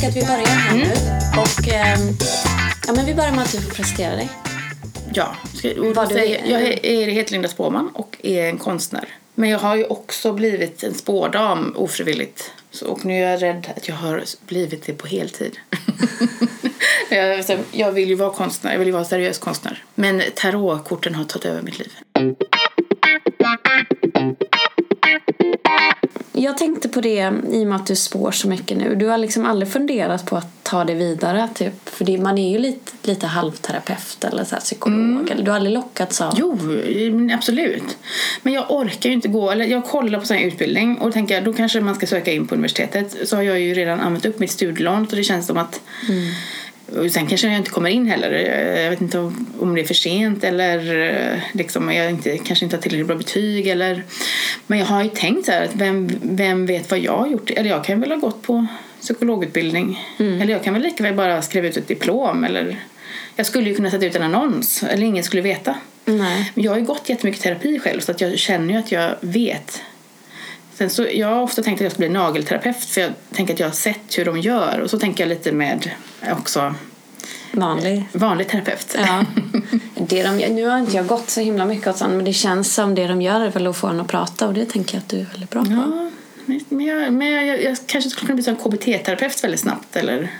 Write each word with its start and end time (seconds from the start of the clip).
tänker 0.00 0.08
att 0.08 0.16
vi 0.24 0.26
börjar 0.26 0.46
här 0.46 0.76
nu. 0.76 0.90
Och 1.40 1.68
ehm, 1.74 2.00
ja, 2.86 2.92
men 2.92 3.06
vi 3.06 3.14
börjar 3.14 3.32
med 3.32 3.44
att 3.44 3.52
du 3.52 3.60
får 3.60 3.70
presentera 3.70 4.16
dig. 4.16 4.28
Ja, 5.12 5.36
ska, 5.54 5.68
och 5.70 5.94
Vad 5.94 5.94
då 5.94 6.02
du 6.08 6.14
säger, 6.14 6.42
är. 6.44 6.50
jag 6.50 6.62
är- 6.62 6.86
är- 6.86 7.06
heter 7.10 7.32
Linda 7.32 7.48
Spåman 7.48 7.88
och 7.94 8.16
är 8.22 8.48
en 8.48 8.58
konstnär. 8.58 9.08
Men 9.34 9.48
jag 9.50 9.58
har 9.58 9.76
ju 9.76 9.84
också 9.84 10.32
blivit 10.32 10.82
en 10.82 10.94
spådam 10.94 11.74
ofrivilligt. 11.76 12.50
Så, 12.70 12.86
och 12.86 13.04
nu 13.04 13.24
är 13.24 13.30
jag 13.30 13.42
rädd 13.42 13.66
att 13.76 13.88
jag 13.88 13.94
har 13.96 14.24
blivit 14.46 14.86
det 14.86 14.92
på 14.92 15.06
heltid. 15.06 15.56
jag, 17.10 17.44
så 17.44 17.56
jag 17.72 17.92
vill 17.92 18.08
ju 18.08 18.14
vara 18.14 18.30
konstnär, 18.30 18.72
jag 18.72 18.78
vill 18.78 18.88
ju 18.88 18.92
vara 18.94 19.04
seriös 19.04 19.38
konstnär. 19.38 19.84
Men 19.94 20.22
tarotkorten 20.34 21.14
har 21.14 21.24
tagit 21.24 21.44
över 21.46 21.62
mitt 21.62 21.78
liv. 21.78 21.92
Jag 26.46 26.58
tänkte 26.58 26.88
på 26.88 27.00
det 27.00 27.32
i 27.52 27.62
och 27.62 27.66
med 27.66 27.76
att 27.76 27.86
du 27.86 27.96
spår 27.96 28.30
så 28.30 28.48
mycket 28.48 28.78
nu. 28.78 28.94
Du 28.94 29.06
har 29.06 29.18
liksom 29.18 29.46
aldrig 29.46 29.72
funderat 29.72 30.26
på 30.26 30.36
att 30.36 30.62
ta 30.62 30.84
det 30.84 30.94
vidare? 30.94 31.48
Typ, 31.54 31.88
för 31.88 32.04
det, 32.04 32.18
man 32.18 32.38
är 32.38 32.52
ju 32.52 32.58
lite, 32.58 32.92
lite 33.02 33.26
halvterapeut 33.26 34.24
eller 34.24 34.44
så 34.44 34.56
psykolog. 34.56 35.30
Eller 35.30 35.42
du 35.42 35.50
har 35.50 35.56
aldrig 35.56 35.74
lockats 35.74 36.20
av... 36.20 36.34
Jo, 36.36 36.58
men 37.12 37.30
absolut. 37.30 37.98
Men 38.42 38.52
jag 38.52 38.70
orkar 38.70 39.10
ju 39.10 39.14
inte 39.14 39.28
gå, 39.28 39.50
eller 39.50 39.64
jag 39.64 39.84
kollar 39.84 40.20
på 40.20 40.26
sån 40.26 40.36
här 40.36 40.44
utbildning 40.44 40.98
och 40.98 41.12
tänker 41.12 41.40
då 41.40 41.52
kanske 41.52 41.80
man 41.80 41.94
ska 41.94 42.06
söka 42.06 42.32
in 42.32 42.46
på 42.46 42.54
universitetet. 42.54 43.28
Så 43.28 43.36
har 43.36 43.42
jag 43.42 43.60
ju 43.60 43.74
redan 43.74 44.00
använt 44.00 44.26
upp 44.26 44.38
mitt 44.38 44.50
studielån 44.50 45.08
så 45.08 45.16
det 45.16 45.24
känns 45.24 45.46
som 45.46 45.56
att 45.56 45.80
och 46.94 47.10
sen 47.10 47.26
kanske 47.26 47.48
jag 47.48 47.56
inte 47.56 47.70
kommer 47.70 47.90
in 47.90 48.06
heller. 48.06 48.30
Jag 48.82 48.90
vet 48.90 49.00
inte 49.00 49.18
om 49.58 49.74
det 49.74 49.80
är 49.80 49.84
för 49.84 49.94
sent 49.94 50.44
eller 50.44 51.00
eh, 51.10 51.38
liksom, 51.52 51.92
jag 51.92 52.10
inte, 52.10 52.38
kanske 52.38 52.64
inte 52.64 52.76
har 52.76 52.82
tillräckligt 52.82 53.06
bra 53.06 53.16
betyg. 53.16 53.66
Eller, 53.66 54.02
men 54.66 54.78
jag 54.78 54.86
har 54.86 55.02
ju 55.02 55.08
tänkt 55.08 55.46
så 55.46 55.52
här 55.52 55.64
att 55.64 55.74
vem, 55.74 56.10
vem 56.22 56.66
vet 56.66 56.90
vad 56.90 57.00
jag 57.00 57.16
har 57.16 57.26
gjort? 57.26 57.50
Eller 57.50 57.70
jag 57.70 57.84
kan 57.84 58.00
väl 58.00 58.10
ha 58.10 58.18
gått 58.18 58.42
på 58.42 58.66
psykologutbildning. 59.00 60.00
Eller 60.18 60.52
jag 60.52 60.64
kan 60.64 60.74
väl 60.74 60.82
lika 60.82 61.02
väl 61.02 61.14
bara 61.14 61.42
skriva 61.42 61.68
ut 61.68 61.76
ett 61.76 61.88
diplom. 61.88 62.44
Eller, 62.44 62.76
jag 63.36 63.46
skulle 63.46 63.68
ju 63.68 63.74
kunna 63.74 63.90
sätta 63.90 64.06
ut 64.06 64.16
en 64.16 64.22
annons 64.22 64.82
eller 64.82 65.06
ingen 65.06 65.24
skulle 65.24 65.42
veta. 65.42 65.74
Nej. 66.04 66.52
Men 66.54 66.64
jag 66.64 66.72
har 66.72 66.78
ju 66.78 66.84
gått 66.84 67.08
jättemycket 67.08 67.42
terapi 67.42 67.78
själv 67.78 68.00
så 68.00 68.10
att 68.10 68.20
jag 68.20 68.38
känner 68.38 68.74
ju 68.74 68.80
att 68.80 68.92
jag 68.92 69.14
vet. 69.20 69.82
Sen 70.78 70.90
så, 70.90 71.06
jag 71.12 71.28
har 71.28 71.42
ofta 71.42 71.62
tänkt 71.62 71.78
att 71.78 71.82
jag 71.82 71.92
ska 71.92 71.98
bli 71.98 72.08
nagelterapeut 72.08 72.76
för 72.84 73.00
jag 73.00 73.10
tänker 73.34 73.54
att 73.54 73.60
jag 73.60 73.66
har 73.66 73.74
sett 73.74 74.18
hur 74.18 74.24
de 74.24 74.38
gör 74.40 74.80
och 74.80 74.90
så 74.90 74.98
tänker 74.98 75.24
jag 75.24 75.28
lite 75.28 75.52
med 75.52 75.90
också 76.32 76.74
Vanlig. 77.52 78.04
vanlig 78.12 78.48
terapeut. 78.48 78.96
Ja. 78.98 79.24
Det 80.08 80.22
de, 80.22 80.30
nu 80.36 80.64
har 80.66 80.78
inte 80.78 80.96
jag 80.96 81.06
gått 81.06 81.30
så 81.30 81.40
himla 81.40 81.64
mycket 81.64 81.86
åt 81.88 81.96
sånt, 81.98 82.12
men 82.14 82.24
det 82.24 82.32
känns 82.32 82.74
som 82.74 82.94
det 82.94 83.06
de 83.06 83.22
gör 83.22 83.40
är 83.40 83.50
väl 83.50 83.66
att 83.66 83.76
få 83.76 83.86
en 83.86 84.00
att 84.00 84.08
prata 84.08 84.46
och 84.48 84.54
det 84.54 84.66
tänker 84.66 84.94
jag 84.94 85.00
att 85.02 85.08
du 85.08 85.20
är 85.20 85.24
väldigt 85.24 85.50
bra 85.50 85.64
på. 85.64 85.70
Ja, 85.70 86.10
men 86.68 86.86
jag, 86.86 87.12
men 87.12 87.28
jag, 87.30 87.46
jag, 87.46 87.62
jag 87.62 87.76
kanske 87.86 88.10
skulle 88.10 88.26
kunna 88.26 88.34
bli 88.34 88.44
sån 88.44 88.56
KBT-terapeut 88.56 89.44
väldigt 89.44 89.60
snabbt 89.60 89.96
eller 89.96 90.30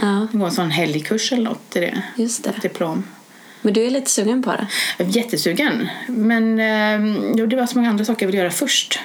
Ja, 0.00 0.26
gå 0.32 0.44
en 0.44 0.52
sån 0.52 0.70
helgkurs 0.70 1.32
eller 1.32 1.44
något 1.44 1.76
i 1.76 1.80
det. 1.80 2.02
just 2.16 2.44
det. 2.44 2.54
Diplom. 2.62 3.04
Men 3.62 3.74
du 3.74 3.86
är 3.86 3.90
lite 3.90 4.10
sugen 4.10 4.42
på 4.42 4.50
det? 4.50 4.66
Jag 4.98 5.08
är 5.08 5.16
jättesugen. 5.16 5.88
Men 6.08 6.60
eh, 6.60 7.46
det 7.46 7.56
var 7.56 7.66
så 7.66 7.78
många 7.78 7.90
andra 7.90 8.04
saker 8.04 8.22
jag 8.22 8.28
vill 8.32 8.38
göra 8.38 8.50
först. 8.50 9.00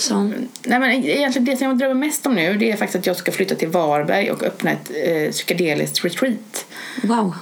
Så. 0.00 0.32
Nej, 0.64 0.78
men 0.78 0.90
egentligen 0.90 1.44
det 1.44 1.56
som 1.56 1.66
jag 1.66 1.78
drömmer 1.78 1.94
mest 1.94 2.26
om 2.26 2.34
nu 2.34 2.56
det 2.56 2.70
är 2.70 2.76
faktiskt 2.76 2.96
att 2.96 3.06
jag 3.06 3.16
ska 3.16 3.32
flytta 3.32 3.54
till 3.54 3.68
Varberg 3.68 4.30
och 4.30 4.42
öppna 4.42 4.70
ett 4.70 4.90
eh, 5.04 5.30
psykedeliskt 5.30 6.04
retreat. 6.04 6.66
Wow. 7.02 7.34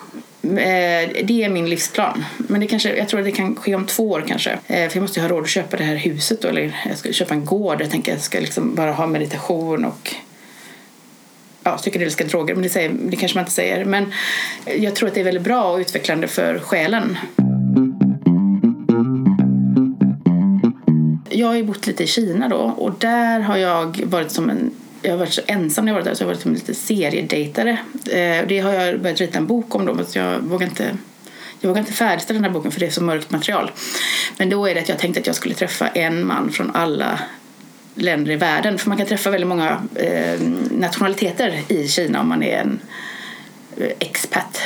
Eh, 0.42 1.10
det 1.24 1.44
är 1.44 1.48
min 1.48 1.70
livsplan. 1.70 2.24
Men 2.36 2.60
det 2.60 2.66
kanske, 2.66 2.96
jag 2.96 3.08
tror 3.08 3.20
att 3.20 3.26
det 3.26 3.32
kan 3.32 3.56
ske 3.56 3.74
om 3.74 3.86
två 3.86 4.10
år 4.10 4.24
kanske. 4.28 4.50
Eh, 4.50 4.88
för 4.88 4.96
jag 4.96 5.02
måste 5.02 5.20
ju 5.20 5.26
ha 5.26 5.30
råd 5.30 5.42
att 5.42 5.48
köpa 5.48 5.76
det 5.76 5.84
här 5.84 5.96
huset 5.96 6.42
då, 6.42 6.48
eller 6.48 6.76
jag 6.88 6.98
ska 6.98 7.12
köpa 7.12 7.34
en 7.34 7.44
gård. 7.44 7.80
Jag 7.80 7.90
tänker 7.90 8.12
att 8.12 8.18
jag 8.18 8.24
ska 8.24 8.40
liksom 8.40 8.74
bara 8.74 8.92
ha 8.92 9.06
meditation 9.06 9.84
och 9.84 10.14
ja, 11.62 11.76
psykedeliska 11.76 12.24
droger. 12.24 12.54
Men 12.54 12.62
det, 12.62 12.68
säger, 12.68 12.90
det 13.02 13.16
kanske 13.16 13.38
man 13.38 13.42
inte 13.42 13.54
säger. 13.54 13.84
Men 13.84 14.12
jag 14.78 14.94
tror 14.94 15.08
att 15.08 15.14
det 15.14 15.20
är 15.20 15.24
väldigt 15.24 15.44
bra 15.44 15.72
och 15.72 15.78
utvecklande 15.78 16.28
för 16.28 16.58
själen. 16.58 17.18
Jag 21.38 21.46
har 21.46 21.54
ju 21.54 21.62
bott 21.62 21.86
lite 21.86 22.04
i 22.04 22.06
Kina 22.06 22.48
då 22.48 22.56
och 22.56 22.92
där 22.98 23.40
har 23.40 23.56
jag 23.56 24.00
varit 24.04 24.30
som 24.30 24.50
en 24.50 24.70
jag 25.02 25.10
har 25.10 25.18
varit 25.18 25.32
så 25.32 25.40
ensam 25.46 25.84
när 25.84 25.92
jag 25.92 25.94
varit 25.94 26.04
där 26.04 26.14
så 26.14 26.22
jag 26.22 26.28
har 26.28 26.34
varit 26.34 26.42
som 26.42 26.54
lite 26.54 26.74
seriedejtare. 26.74 27.70
Eh, 28.10 28.46
det 28.48 28.60
har 28.60 28.72
jag 28.72 29.00
börjat 29.00 29.20
rita 29.20 29.38
en 29.38 29.46
bok 29.46 29.74
om 29.74 29.86
då 29.86 29.94
men 29.94 30.06
jag 30.14 30.38
vågar 30.38 30.66
inte 30.66 30.96
jag 31.60 31.68
vågar 31.68 31.80
inte 31.80 31.92
färdigställa 31.92 32.36
den 32.36 32.44
här 32.44 32.50
boken 32.50 32.70
för 32.70 32.80
det 32.80 32.86
är 32.86 32.90
så 32.90 33.02
mörkt 33.02 33.30
material. 33.30 33.70
Men 34.38 34.50
då 34.50 34.66
är 34.66 34.74
det 34.74 34.80
att 34.80 34.88
jag 34.88 34.98
tänkte 34.98 35.20
att 35.20 35.26
jag 35.26 35.36
skulle 35.36 35.54
träffa 35.54 35.88
en 35.88 36.26
man 36.26 36.50
från 36.50 36.70
alla 36.74 37.20
länder 37.94 38.32
i 38.32 38.36
världen. 38.36 38.78
För 38.78 38.88
man 38.88 38.98
kan 38.98 39.06
träffa 39.06 39.30
väldigt 39.30 39.48
många 39.48 39.82
eh, 39.94 40.40
nationaliteter 40.70 41.60
i 41.68 41.88
Kina 41.88 42.20
om 42.20 42.28
man 42.28 42.42
är 42.42 42.58
en 42.58 42.80
eh, 43.76 43.92
expat. 43.98 44.60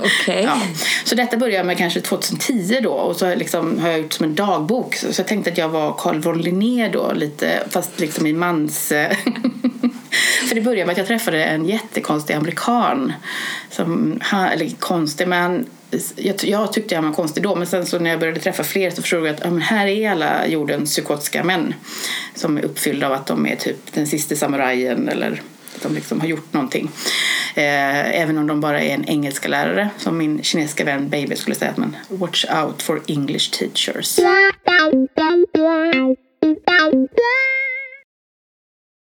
Okay. 0.00 0.42
Ja. 0.42 0.60
Så 1.04 1.14
detta 1.14 1.36
började 1.36 1.64
med 1.64 1.78
kanske 1.78 2.00
2010 2.00 2.80
då 2.82 2.92
och 2.92 3.16
så 3.16 3.34
liksom 3.34 3.78
har 3.78 3.88
jag 3.88 4.00
gjort 4.00 4.12
som 4.12 4.24
en 4.24 4.34
dagbok. 4.34 4.94
Så 4.94 5.12
så 5.12 5.20
jag 5.20 5.28
tänkte 5.28 5.50
att 5.50 5.58
jag 5.58 5.68
var 5.68 5.94
Carl 5.98 6.20
von 6.20 6.42
Linné 6.42 6.88
då 6.88 7.12
lite, 7.12 7.62
fast 7.70 8.00
liksom 8.00 8.26
i 8.26 8.32
mans... 8.32 8.92
Eh, 8.92 9.16
för 10.48 10.54
det 10.54 10.60
började 10.60 10.86
med 10.86 10.92
att 10.92 10.98
jag 10.98 11.06
träffade 11.06 11.44
en 11.44 11.64
jättekonstig 11.64 12.34
amerikan. 12.34 13.12
Som, 13.70 14.18
han, 14.22 14.48
eller 14.48 14.70
konstig, 14.78 15.28
men 15.28 15.42
han, 15.42 15.66
jag, 16.16 16.44
jag 16.44 16.72
tyckte 16.72 16.94
han 16.94 17.04
var 17.04 17.12
konstig 17.12 17.42
då 17.42 17.54
men 17.54 17.66
sen 17.66 17.86
så 17.86 17.98
när 17.98 18.10
jag 18.10 18.20
började 18.20 18.40
träffa 18.40 18.64
fler 18.64 18.90
så 18.90 19.02
förstod 19.02 19.26
jag 19.26 19.34
att 19.34 19.40
ja, 19.44 19.50
men 19.50 19.62
här 19.62 19.86
är 19.86 20.10
alla 20.10 20.46
jordens 20.46 20.90
psykotiska 20.90 21.44
män 21.44 21.74
som 22.34 22.58
är 22.58 22.64
uppfyllda 22.64 23.06
av 23.06 23.12
att 23.12 23.26
de 23.26 23.46
är 23.46 23.56
typ 23.56 23.92
den 23.92 24.06
sista 24.06 24.36
samurajen 24.36 25.08
eller 25.08 25.42
att 25.80 25.88
de 25.88 25.94
liksom 25.94 26.20
har 26.20 26.26
gjort 26.28 26.52
någonting. 26.52 26.90
Eh, 27.54 28.20
även 28.20 28.38
om 28.38 28.46
de 28.46 28.60
bara 28.60 28.80
är 28.80 28.94
en 28.94 29.04
engelska 29.04 29.48
lärare 29.48 29.90
som 29.98 30.18
min 30.18 30.42
kinesiska 30.42 30.84
vän 30.84 31.08
Baby 31.08 31.36
skulle 31.36 31.56
säga 31.56 31.70
att 31.70 31.76
man 31.76 31.96
watch 32.08 32.44
out 32.64 32.82
for 32.82 33.02
English 33.06 33.50
teachers. 33.50 34.18